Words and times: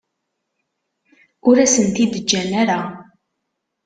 Ur 1.47 1.55
asen-t-id-ǧǧan 1.63 2.49
ara. 2.61 2.79